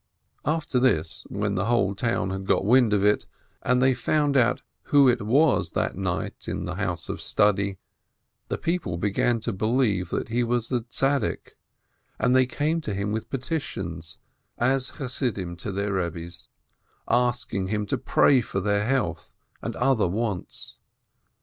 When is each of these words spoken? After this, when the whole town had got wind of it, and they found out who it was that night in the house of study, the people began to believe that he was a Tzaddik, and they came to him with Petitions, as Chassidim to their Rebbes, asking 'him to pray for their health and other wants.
After 0.45 0.79
this, 0.79 1.27
when 1.29 1.53
the 1.53 1.65
whole 1.65 1.93
town 1.93 2.31
had 2.31 2.47
got 2.47 2.65
wind 2.65 2.91
of 2.91 3.03
it, 3.05 3.27
and 3.61 3.83
they 3.83 3.93
found 3.93 4.35
out 4.35 4.63
who 4.85 5.07
it 5.07 5.21
was 5.21 5.73
that 5.73 5.95
night 5.95 6.47
in 6.47 6.65
the 6.65 6.73
house 6.73 7.07
of 7.07 7.21
study, 7.21 7.77
the 8.47 8.57
people 8.57 8.97
began 8.97 9.39
to 9.41 9.53
believe 9.53 10.09
that 10.09 10.29
he 10.29 10.43
was 10.43 10.71
a 10.71 10.79
Tzaddik, 10.81 11.55
and 12.17 12.35
they 12.35 12.47
came 12.47 12.81
to 12.81 12.95
him 12.95 13.11
with 13.11 13.29
Petitions, 13.29 14.17
as 14.57 14.93
Chassidim 14.97 15.55
to 15.57 15.71
their 15.71 15.93
Rebbes, 15.93 16.47
asking 17.07 17.67
'him 17.67 17.85
to 17.85 17.97
pray 17.99 18.41
for 18.41 18.59
their 18.59 18.87
health 18.87 19.31
and 19.61 19.75
other 19.75 20.07
wants. 20.07 20.79